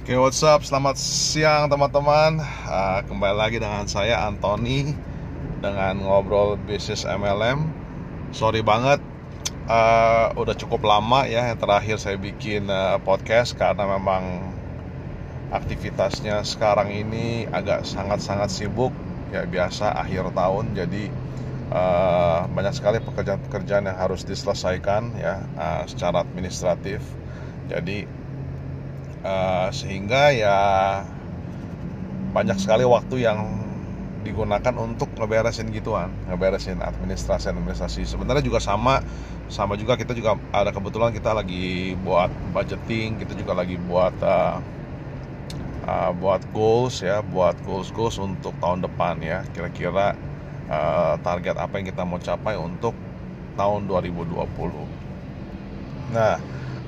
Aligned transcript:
Oke, 0.00 0.16
what's 0.16 0.40
up? 0.40 0.64
Selamat 0.64 0.96
siang 0.96 1.68
teman-teman. 1.68 2.40
Uh, 2.40 3.04
kembali 3.04 3.36
lagi 3.36 3.60
dengan 3.60 3.84
saya 3.84 4.24
Anthony 4.24 4.96
dengan 5.60 6.00
ngobrol 6.00 6.56
bisnis 6.56 7.04
MLM. 7.04 7.68
Sorry 8.32 8.64
banget, 8.64 8.96
uh, 9.68 10.32
udah 10.40 10.56
cukup 10.56 10.88
lama 10.88 11.28
ya 11.28 11.52
yang 11.52 11.60
terakhir 11.60 12.00
saya 12.00 12.16
bikin 12.16 12.72
uh, 12.72 12.96
podcast 13.04 13.52
karena 13.60 13.84
memang 13.84 14.56
aktivitasnya 15.52 16.48
sekarang 16.48 16.88
ini 16.88 17.44
agak 17.52 17.84
sangat-sangat 17.84 18.48
sibuk 18.48 18.96
ya 19.36 19.44
biasa 19.44 20.00
akhir 20.00 20.32
tahun 20.32 20.80
jadi 20.80 21.12
uh, 21.76 22.48
banyak 22.48 22.72
sekali 22.72 23.04
pekerjaan-pekerjaan 23.04 23.84
yang 23.84 24.00
harus 24.00 24.24
diselesaikan 24.24 25.12
ya 25.20 25.44
uh, 25.60 25.84
secara 25.84 26.24
administratif. 26.24 27.04
Jadi 27.68 28.19
uh, 29.24 29.68
sehingga 29.72 30.32
ya 30.32 30.58
banyak 32.30 32.56
sekali 32.62 32.86
waktu 32.86 33.26
yang 33.26 33.38
digunakan 34.20 34.74
untuk 34.76 35.08
ngeberesin 35.16 35.72
gituan, 35.72 36.12
ngeberesin 36.28 36.78
administrasi 36.84 37.50
administrasi. 37.50 38.04
Sebenarnya 38.04 38.44
juga 38.44 38.60
sama, 38.60 39.00
sama 39.48 39.80
juga 39.80 39.96
kita 39.96 40.12
juga 40.12 40.36
ada 40.52 40.70
kebetulan 40.70 41.10
kita 41.16 41.32
lagi 41.32 41.96
buat 42.04 42.28
budgeting, 42.52 43.16
kita 43.16 43.32
juga 43.32 43.56
lagi 43.64 43.80
buat 43.80 44.12
uh, 44.20 44.60
uh, 45.88 46.10
buat 46.20 46.44
goals 46.52 47.00
ya, 47.00 47.24
buat 47.24 47.56
goals 47.64 47.88
goals 47.96 48.20
untuk 48.20 48.52
tahun 48.60 48.84
depan 48.84 49.24
ya. 49.24 49.40
Kira-kira 49.56 50.12
uh, 50.68 51.16
target 51.24 51.56
apa 51.56 51.80
yang 51.80 51.86
kita 51.88 52.04
mau 52.04 52.20
capai 52.20 52.60
untuk 52.60 52.92
tahun 53.56 53.88
2020. 53.88 54.36
Nah, 56.12 56.36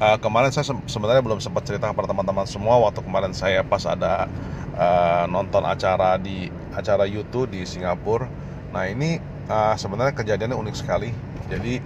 uh, 0.02 0.19
kemarin 0.19 0.51
saya 0.51 0.66
se 0.66 0.74
sebenarnya 0.91 1.23
belum 1.23 1.38
sempat 1.38 1.62
cerita 1.62 1.87
kepada 1.87 2.10
teman-teman 2.10 2.47
semua 2.51 2.83
waktu 2.83 3.01
kemarin 3.06 3.30
saya 3.30 3.62
pas 3.62 3.87
ada 3.87 4.27
uh, 4.74 5.24
nonton 5.30 5.62
acara 5.62 6.19
di 6.19 6.51
acara 6.74 7.07
YouTube 7.07 7.54
di 7.54 7.63
Singapura. 7.63 8.26
Nah 8.74 8.91
ini 8.91 9.23
uh, 9.46 9.79
sebenarnya 9.79 10.18
kejadiannya 10.18 10.59
unik 10.59 10.74
sekali. 10.74 11.15
Jadi 11.46 11.79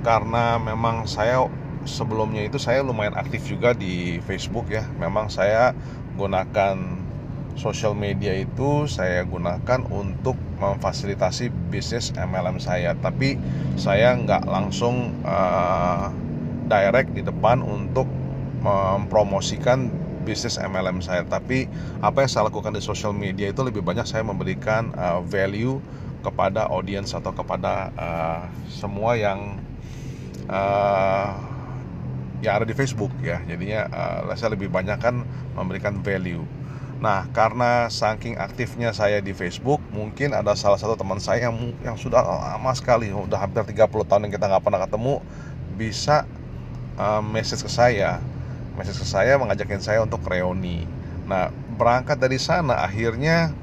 karena 0.00 0.56
memang 0.56 1.04
saya 1.04 1.44
sebelumnya 1.84 2.46
itu 2.48 2.56
saya 2.56 2.80
lumayan 2.80 3.18
aktif 3.18 3.44
juga 3.44 3.76
di 3.76 4.22
Facebook 4.24 4.72
ya. 4.72 4.88
Memang 4.96 5.28
saya 5.28 5.76
gunakan 6.16 7.04
sosial 7.58 7.98
media 7.98 8.38
itu 8.38 8.86
saya 8.86 9.26
gunakan 9.26 9.82
untuk 9.90 10.38
memfasilitasi 10.62 11.50
bisnis 11.68 12.14
MLM 12.14 12.62
saya. 12.62 12.94
Tapi 12.94 13.34
saya 13.74 14.14
nggak 14.14 14.46
langsung 14.46 15.18
uh, 15.26 16.14
direct 16.68 17.16
di 17.16 17.24
depan 17.24 17.64
untuk 17.64 18.06
mempromosikan 18.60 19.88
bisnis 20.28 20.60
MLM 20.60 21.00
saya. 21.00 21.24
Tapi 21.24 21.64
apa 22.04 22.22
yang 22.22 22.30
saya 22.30 22.52
lakukan 22.52 22.76
di 22.76 22.84
social 22.84 23.16
media 23.16 23.48
itu 23.48 23.64
lebih 23.64 23.80
banyak 23.80 24.04
saya 24.04 24.20
memberikan 24.20 24.92
uh, 24.94 25.24
value 25.24 25.80
kepada 26.20 26.68
audience 26.68 27.16
atau 27.16 27.32
kepada 27.32 27.94
uh, 27.96 28.42
semua 28.68 29.16
yang 29.16 29.56
uh, 30.52 31.32
yang 32.44 32.62
ada 32.62 32.66
di 32.68 32.76
Facebook 32.76 33.10
ya. 33.24 33.40
Jadinya 33.48 33.88
uh, 33.88 34.36
saya 34.36 34.52
lebih 34.52 34.68
banyak 34.68 35.00
kan 35.00 35.24
memberikan 35.56 36.04
value. 36.04 36.44
Nah, 36.98 37.30
karena 37.30 37.86
saking 37.86 38.42
aktifnya 38.42 38.90
saya 38.90 39.22
di 39.22 39.30
Facebook, 39.30 39.78
mungkin 39.94 40.34
ada 40.34 40.58
salah 40.58 40.82
satu 40.82 40.98
teman 40.98 41.22
saya 41.22 41.46
yang 41.46 41.54
yang 41.86 41.94
sudah 41.94 42.26
lama 42.26 42.74
sekali, 42.74 43.14
udah 43.14 43.38
hampir 43.38 43.62
30 43.70 43.86
tahun 43.86 44.26
yang 44.26 44.34
kita 44.34 44.50
nggak 44.50 44.64
pernah 44.66 44.82
ketemu, 44.82 45.22
bisa 45.78 46.26
uh, 46.98 47.22
message 47.22 47.62
ke 47.62 47.70
saya. 47.70 48.18
Message 48.74 49.00
ke 49.00 49.06
saya 49.06 49.38
mengajakin 49.38 49.80
saya 49.80 50.02
untuk 50.02 50.20
reuni. 50.26 50.84
Nah 51.24 51.54
berangkat 51.78 52.18
dari 52.18 52.36
sana 52.36 52.82
akhirnya 52.82 53.54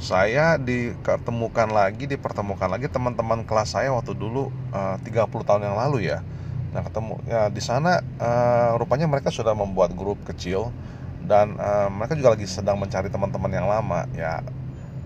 saya 0.00 0.56
diketemukan 0.56 1.68
lagi 1.68 2.08
dipertemukan 2.08 2.72
lagi 2.72 2.88
teman-teman 2.88 3.44
kelas 3.44 3.76
saya 3.76 3.92
waktu 3.92 4.16
dulu 4.16 4.48
uh, 4.72 4.96
30 5.00 5.48
tahun 5.48 5.62
yang 5.66 5.76
lalu 5.76 6.08
ya. 6.08 6.24
Nah 6.70 6.86
ketemu 6.86 7.18
ya 7.26 7.48
di 7.50 7.60
sana 7.64 8.04
uh, 8.20 8.78
rupanya 8.78 9.08
mereka 9.10 9.32
sudah 9.32 9.52
membuat 9.56 9.92
grup 9.96 10.20
kecil 10.24 10.72
dan 11.24 11.56
uh, 11.60 11.92
mereka 11.92 12.16
juga 12.16 12.32
lagi 12.32 12.48
sedang 12.48 12.80
mencari 12.80 13.12
teman-teman 13.12 13.52
yang 13.52 13.66
lama 13.68 14.08
ya 14.16 14.40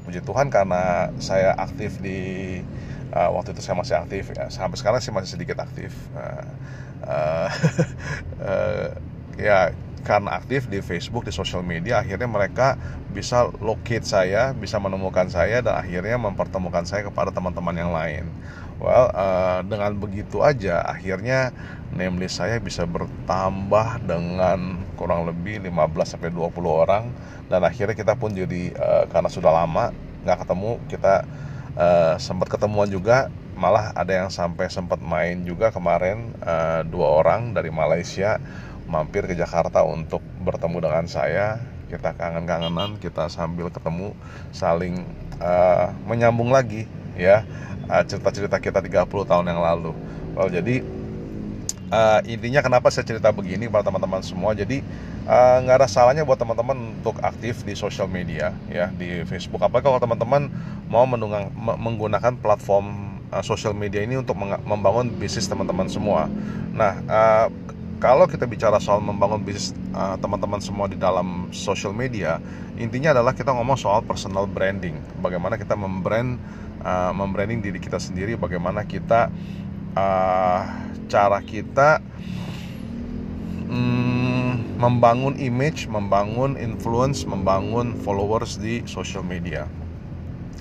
puji 0.05 0.21
Tuhan 0.21 0.53
karena 0.53 1.09
saya 1.19 1.57
aktif 1.57 1.99
di 1.99 2.61
uh, 3.17 3.31
waktu 3.33 3.57
itu 3.57 3.61
saya 3.65 3.77
masih 3.81 3.97
aktif 3.99 4.31
ya. 4.37 4.53
Sampai 4.53 4.77
sekarang 4.77 5.01
sih 5.01 5.11
masih 5.11 5.41
sedikit 5.41 5.59
aktif. 5.65 5.91
Uh, 6.13 6.47
uh, 7.09 7.49
uh, 8.45 8.89
ya 9.41 9.73
karena 10.05 10.37
aktif 10.37 10.69
di 10.69 10.85
Facebook 10.85 11.25
di 11.25 11.33
sosial 11.33 11.65
media 11.65 12.05
akhirnya 12.05 12.29
mereka 12.29 12.77
bisa 13.17 13.49
locate 13.65 14.05
saya 14.05 14.53
bisa 14.53 14.77
menemukan 14.77 15.33
saya 15.33 15.65
dan 15.65 15.81
akhirnya 15.81 16.21
mempertemukan 16.21 16.85
saya 16.85 17.09
kepada 17.09 17.33
teman-teman 17.33 17.73
yang 17.73 17.91
lain. 17.91 18.29
Well 18.77 19.09
uh, 19.17 19.65
dengan 19.65 19.97
begitu 19.97 20.45
aja 20.45 20.85
akhirnya 20.85 21.57
name 21.97 22.21
list 22.21 22.37
saya 22.37 22.61
bisa 22.61 22.85
bertambah 22.85 24.05
dengan 24.05 24.84
kurang 24.95 25.29
lebih 25.29 25.61
15 25.63 25.71
sampai 26.07 26.31
20 26.31 26.55
orang. 26.65 27.11
Dan 27.51 27.61
akhirnya 27.63 27.93
kita 27.93 28.17
pun 28.17 28.33
jadi 28.33 28.73
uh, 28.75 29.05
karena 29.11 29.29
sudah 29.29 29.53
lama 29.53 29.93
nggak 30.25 30.39
ketemu 30.47 30.71
kita 30.89 31.15
uh, 31.77 32.15
sempat 32.17 32.49
ketemuan 32.49 32.89
juga. 32.89 33.29
Malah 33.55 33.95
ada 33.95 34.11
yang 34.11 34.35
sampai 34.35 34.67
sempat 34.67 34.99
main 34.99 35.47
juga 35.47 35.71
kemarin 35.71 36.35
uh, 36.43 36.83
dua 36.83 37.23
orang 37.23 37.55
dari 37.55 37.71
Malaysia 37.71 38.43
mampir 38.91 39.31
ke 39.31 39.39
Jakarta 39.39 39.87
untuk 39.87 40.25
bertemu 40.43 40.79
dengan 40.83 41.07
saya. 41.07 41.63
Kita 41.87 42.17
kangen-kangenan 42.19 42.99
kita 42.99 43.31
sambil 43.31 43.71
ketemu 43.71 44.11
saling 44.51 45.07
uh, 45.39 45.95
menyambung 46.09 46.51
lagi 46.51 46.91
ya 47.15 47.47
cerita-cerita 47.87 48.59
uh, 48.59 48.63
kita 48.65 48.79
30 48.83 49.07
tahun 49.07 49.47
yang 49.47 49.63
lalu. 49.63 49.95
Well 50.35 50.51
jadi 50.51 50.83
uh, 51.95 52.21
intinya 52.27 52.59
kenapa 52.59 52.91
saya 52.91 53.07
cerita 53.07 53.31
begini 53.31 53.71
kepada 53.71 53.87
teman-teman 53.87 54.19
semua 54.27 54.51
jadi 54.59 54.83
nggak 55.63 55.77
uh, 55.79 55.81
ada 55.81 55.87
salahnya 55.87 56.27
buat 56.27 56.37
teman-teman 56.43 56.99
untuk 56.99 57.23
aktif 57.23 57.63
di 57.63 57.79
sosial 57.79 58.11
media 58.11 58.51
ya 58.67 58.91
di 58.91 59.23
Facebook 59.23 59.63
apalagi 59.63 59.87
kalau 59.87 60.03
teman-teman 60.03 60.51
mau 60.91 61.07
menggunakan 61.79 62.35
platform 62.43 63.15
uh, 63.35 63.45
sosial 63.45 63.73
media 63.75 64.03
ini 64.03 64.19
untuk 64.19 64.39
membangun 64.39 65.11
bisnis 65.19 65.51
teman-teman 65.51 65.91
semua. 65.91 66.31
Nah, 66.71 67.03
uh, 67.11 67.47
kalau 67.99 68.29
kita 68.29 68.45
bicara 68.45 68.77
soal 68.79 69.03
membangun 69.03 69.43
bisnis 69.43 69.73
uh, 69.97 70.15
teman-teman 70.21 70.63
semua 70.63 70.87
di 70.87 70.95
dalam 70.95 71.49
sosial 71.51 71.91
media, 71.91 72.39
intinya 72.79 73.17
adalah 73.17 73.33
kita 73.35 73.51
ngomong 73.51 73.79
soal 73.81 74.05
personal 74.07 74.47
branding. 74.47 74.95
Bagaimana 75.19 75.59
kita 75.59 75.75
membrand, 75.75 76.39
uh, 76.85 77.11
membranding 77.11 77.65
diri 77.65 77.81
kita 77.81 77.99
sendiri, 77.99 78.39
bagaimana 78.39 78.85
kita 78.85 79.33
uh, 79.95 80.61
cara 81.09 81.39
kita 81.43 82.03
mm, 83.71 84.79
membangun 84.79 85.39
image, 85.39 85.87
membangun 85.87 86.59
influence, 86.59 87.25
membangun 87.25 87.95
followers 88.03 88.59
di 88.59 88.83
social 88.85 89.23
media. 89.25 89.71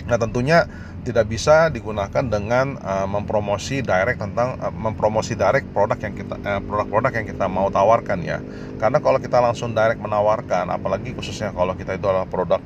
Nah 0.08 0.18
tentunya 0.20 0.68
tidak 1.04 1.28
bisa 1.28 1.68
digunakan 1.68 2.24
dengan 2.24 2.80
uh, 2.80 3.04
mempromosi 3.04 3.84
direct 3.84 4.24
tentang 4.24 4.56
uh, 4.56 4.72
mempromosi 4.72 5.36
direct 5.36 5.68
produk 5.76 6.00
yang 6.00 6.16
kita 6.16 6.40
produk 6.40 6.48
eh, 6.48 6.62
produk-produk 6.64 7.12
yang 7.20 7.28
kita 7.28 7.46
mau 7.52 7.68
tawarkan 7.68 8.24
ya. 8.24 8.40
Karena 8.80 9.04
kalau 9.04 9.20
kita 9.20 9.44
langsung 9.44 9.76
direct 9.76 10.00
menawarkan, 10.00 10.72
apalagi 10.72 11.12
khususnya 11.12 11.52
kalau 11.52 11.76
kita 11.76 12.00
itu 12.00 12.08
adalah 12.08 12.28
produk 12.28 12.64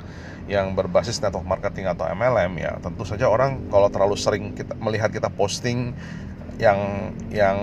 yang 0.47 0.77
berbasis 0.77 1.19
network 1.19 1.43
marketing 1.43 1.91
atau 1.91 2.07
MLM 2.07 2.53
ya, 2.61 2.77
tentu 2.79 3.03
saja 3.03 3.27
orang 3.27 3.67
kalau 3.67 3.89
terlalu 3.91 4.15
sering 4.15 4.53
kita 4.55 4.77
melihat 4.79 5.11
kita 5.11 5.27
posting 5.33 5.91
yang 6.57 7.13
yang 7.29 7.57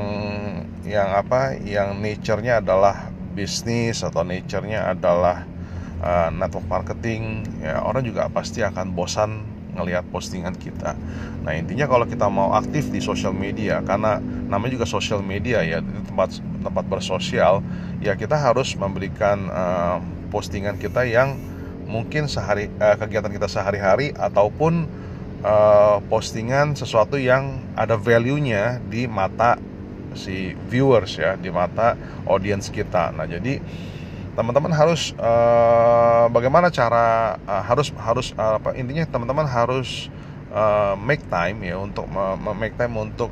yang 0.87 1.09
apa, 1.15 1.59
yang 1.62 1.99
nature-nya 1.99 2.62
adalah 2.62 3.10
bisnis 3.34 4.06
atau 4.06 4.22
nature-nya 4.22 4.94
adalah 4.94 5.43
uh, 5.99 6.31
network 6.31 6.67
marketing, 6.70 7.43
ya 7.58 7.82
orang 7.82 8.06
juga 8.06 8.31
pasti 8.31 8.62
akan 8.62 8.94
bosan 8.94 9.43
ngelihat 9.75 10.06
postingan 10.14 10.55
kita. 10.55 10.94
Nah 11.43 11.52
intinya 11.58 11.91
kalau 11.91 12.06
kita 12.06 12.31
mau 12.31 12.55
aktif 12.55 12.94
di 12.94 13.02
sosial 13.02 13.35
media, 13.35 13.82
karena 13.82 14.23
namanya 14.23 14.79
juga 14.79 14.87
sosial 14.87 15.19
media 15.19 15.67
ya, 15.67 15.82
itu 15.82 16.00
tempat 16.06 16.38
tempat 16.62 16.85
bersosial, 16.87 17.58
ya 17.99 18.14
kita 18.14 18.38
harus 18.38 18.79
memberikan 18.79 19.50
uh, 19.50 19.99
postingan 20.31 20.79
kita 20.79 21.02
yang 21.02 21.35
mungkin 21.90 22.31
sehari 22.31 22.70
uh, 22.79 22.94
kegiatan 22.94 23.35
kita 23.35 23.50
sehari-hari 23.50 24.14
ataupun 24.14 24.87
uh, 25.44 26.00
postingan 26.08 26.75
sesuatu 26.75 27.20
yang 27.20 27.61
ada 27.76 28.00
value-nya 28.00 28.81
di 28.88 29.05
mata 29.05 29.61
si 30.17 30.56
viewers 30.67 31.20
ya, 31.20 31.37
di 31.37 31.52
mata 31.52 31.94
audience 32.25 32.73
kita. 32.73 33.12
Nah 33.12 33.29
jadi 33.29 33.61
teman-teman 34.35 34.75
harus 34.75 35.14
uh, 35.20 36.26
bagaimana 36.32 36.73
cara 36.73 37.38
uh, 37.46 37.62
harus 37.62 37.94
harus 37.94 38.35
uh, 38.35 38.58
apa 38.58 38.75
intinya 38.75 39.06
teman-teman 39.06 39.46
harus 39.46 40.11
uh, 40.50 40.99
make 40.99 41.23
time 41.31 41.62
ya 41.62 41.79
untuk 41.79 42.08
uh, 42.11 42.35
make 42.56 42.75
time 42.75 42.99
untuk 42.99 43.31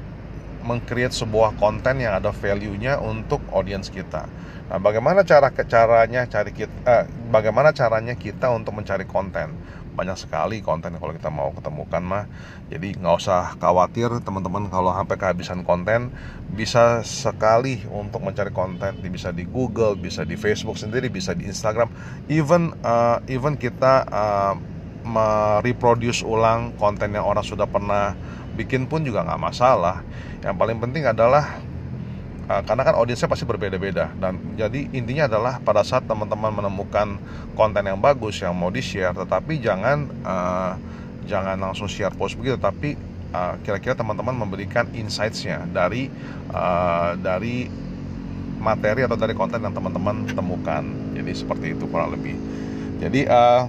mengcreate 0.62 1.10
sebuah 1.10 1.58
konten 1.58 1.98
yang 1.98 2.22
ada 2.22 2.30
value-nya 2.30 3.02
untuk 3.02 3.42
audiens 3.50 3.90
kita. 3.90 4.30
Nah, 4.70 4.78
bagaimana 4.78 5.26
cara 5.26 5.50
caranya 5.50 6.24
cari 6.30 6.54
kita 6.54 6.72
eh, 6.86 7.04
bagaimana 7.28 7.74
caranya 7.74 8.14
kita 8.14 8.48
untuk 8.54 8.78
mencari 8.78 9.04
konten? 9.04 9.52
Banyak 9.92 10.16
sekali 10.16 10.64
konten 10.64 10.96
kalau 10.96 11.12
kita 11.12 11.28
mau 11.28 11.52
ketemukan 11.52 12.00
mah. 12.00 12.24
Jadi 12.72 12.96
nggak 12.96 13.14
usah 13.20 13.56
khawatir 13.60 14.08
teman-teman 14.24 14.72
kalau 14.72 14.92
sampai 14.96 15.16
kehabisan 15.20 15.60
konten 15.62 16.08
bisa 16.52 17.04
sekali 17.04 17.84
untuk 17.92 18.24
mencari 18.24 18.52
konten 18.52 18.96
bisa 19.04 19.32
di 19.32 19.44
Google, 19.44 19.96
bisa 19.96 20.24
di 20.24 20.36
Facebook 20.40 20.80
sendiri, 20.80 21.12
bisa 21.12 21.36
di 21.36 21.44
Instagram, 21.44 21.92
even 22.32 22.72
uh, 22.80 23.20
even 23.28 23.60
kita 23.60 24.08
uh, 24.08 24.54
mereproduce 25.02 26.22
ulang 26.22 26.72
konten 26.78 27.12
yang 27.12 27.26
orang 27.26 27.42
sudah 27.42 27.66
pernah 27.66 28.14
bikin 28.54 28.86
pun 28.86 29.02
juga 29.04 29.26
nggak 29.26 29.42
masalah. 29.42 30.00
Yang 30.40 30.54
paling 30.56 30.78
penting 30.80 31.04
adalah 31.08 31.60
uh, 32.52 32.60
karena 32.60 32.82
kan 32.84 32.94
audiensnya 33.00 33.32
pasti 33.32 33.48
berbeda-beda 33.48 34.12
dan 34.20 34.36
jadi 34.60 34.92
intinya 34.92 35.24
adalah 35.24 35.56
pada 35.64 35.80
saat 35.80 36.04
teman-teman 36.04 36.52
menemukan 36.52 37.16
konten 37.56 37.84
yang 37.88 37.96
bagus 37.96 38.44
yang 38.44 38.52
mau 38.52 38.68
di 38.68 38.84
share, 38.84 39.16
tetapi 39.16 39.56
jangan 39.64 40.08
uh, 40.24 40.76
jangan 41.24 41.56
langsung 41.56 41.88
share 41.88 42.12
post 42.12 42.36
begitu, 42.36 42.60
tapi 42.60 42.98
uh, 43.32 43.56
kira-kira 43.64 43.96
teman-teman 43.96 44.36
memberikan 44.36 44.84
insightsnya 44.92 45.64
dari 45.70 46.12
uh, 46.52 47.16
dari 47.16 47.70
materi 48.62 49.02
atau 49.02 49.18
dari 49.18 49.34
konten 49.34 49.58
yang 49.58 49.74
teman-teman 49.74 50.28
temukan. 50.30 50.84
Jadi 51.16 51.32
seperti 51.34 51.66
itu 51.74 51.84
kurang 51.90 52.14
lebih. 52.14 52.36
Jadi 53.02 53.26
uh, 53.26 53.66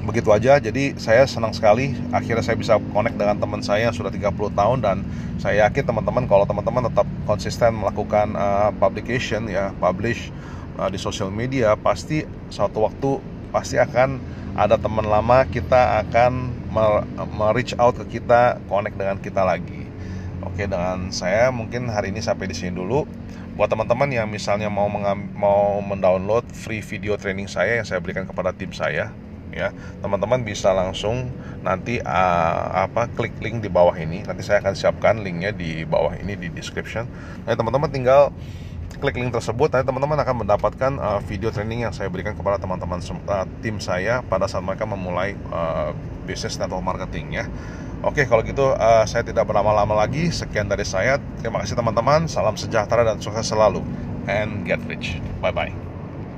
begitu 0.00 0.32
aja 0.32 0.56
jadi 0.56 0.96
saya 0.96 1.28
senang 1.28 1.52
sekali. 1.52 1.92
Akhirnya 2.10 2.40
saya 2.40 2.56
bisa 2.56 2.80
connect 2.92 3.16
dengan 3.20 3.36
teman 3.36 3.60
saya 3.60 3.90
yang 3.90 3.94
sudah 3.96 4.08
30 4.08 4.32
tahun 4.56 4.78
dan 4.80 4.96
saya 5.36 5.68
yakin 5.68 5.84
teman-teman 5.86 6.24
kalau 6.24 6.44
teman-teman 6.48 6.88
tetap 6.88 7.06
konsisten 7.28 7.76
melakukan 7.76 8.32
uh, 8.34 8.70
publication 8.80 9.46
ya 9.50 9.74
publish 9.76 10.32
uh, 10.80 10.88
di 10.88 10.96
sosial 10.96 11.28
media 11.28 11.76
pasti 11.76 12.24
suatu 12.48 12.88
waktu 12.88 13.20
pasti 13.50 13.76
akan 13.76 14.20
ada 14.56 14.74
teman 14.80 15.06
lama 15.06 15.46
kita 15.46 16.02
akan 16.06 16.50
me-reach 17.38 17.74
out 17.78 17.98
ke 18.04 18.18
kita 18.20 18.58
connect 18.66 18.96
dengan 18.96 19.16
kita 19.20 19.42
lagi. 19.44 19.86
Oke 20.40 20.64
dengan 20.64 21.12
saya 21.12 21.52
mungkin 21.52 21.86
hari 21.92 22.10
ini 22.10 22.24
sampai 22.24 22.48
di 22.48 22.56
sini 22.56 22.72
dulu. 22.72 23.04
Buat 23.54 23.76
teman-teman 23.76 24.08
yang 24.08 24.24
misalnya 24.30 24.72
mau 24.72 24.88
mau 25.36 25.84
mendownload 25.84 26.48
free 26.56 26.80
video 26.80 27.20
training 27.20 27.44
saya 27.44 27.82
yang 27.82 27.86
saya 27.86 28.00
berikan 28.00 28.24
kepada 28.24 28.56
tim 28.56 28.72
saya 28.72 29.12
ya 29.50 29.74
teman-teman 30.00 30.42
bisa 30.42 30.70
langsung 30.70 31.30
nanti 31.60 32.00
uh, 32.00 32.88
apa 32.88 33.10
klik 33.12 33.36
link 33.42 33.60
di 33.60 33.68
bawah 33.68 33.94
ini 33.98 34.24
nanti 34.24 34.42
saya 34.46 34.62
akan 34.64 34.74
siapkan 34.74 35.20
linknya 35.20 35.52
di 35.52 35.84
bawah 35.84 36.14
ini 36.16 36.38
di 36.38 36.48
description 36.50 37.04
nanti 37.44 37.56
teman-teman 37.58 37.90
tinggal 37.90 38.30
klik 39.00 39.16
link 39.16 39.30
tersebut 39.30 39.70
nanti 39.70 39.86
teman-teman 39.86 40.18
akan 40.20 40.36
mendapatkan 40.46 40.92
uh, 40.98 41.20
video 41.24 41.48
training 41.50 41.86
yang 41.88 41.94
saya 41.94 42.08
berikan 42.08 42.34
kepada 42.34 42.58
teman-teman 42.58 43.00
uh, 43.02 43.46
tim 43.60 43.78
saya 43.78 44.22
pada 44.26 44.50
saat 44.50 44.64
mereka 44.64 44.86
memulai 44.86 45.34
uh, 45.50 45.92
bisnis 46.24 46.58
network 46.58 46.84
marketing 46.84 47.42
ya 47.42 47.46
Oke, 48.00 48.24
kalau 48.24 48.40
gitu 48.40 48.72
uh, 48.72 49.04
saya 49.04 49.20
tidak 49.20 49.44
berlama-lama 49.44 49.92
lagi. 49.92 50.32
Sekian 50.32 50.72
dari 50.72 50.88
saya. 50.88 51.20
Terima 51.36 51.60
kasih 51.60 51.76
teman-teman. 51.76 52.24
Salam 52.32 52.56
sejahtera 52.56 53.04
dan 53.04 53.20
sukses 53.20 53.52
selalu. 53.52 53.84
And 54.24 54.64
get 54.64 54.80
rich. 54.88 55.20
Bye 55.44 55.52
bye. 55.52 55.89